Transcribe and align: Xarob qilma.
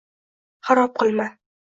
Xarob 0.69 0.95
qilma. 1.03 1.29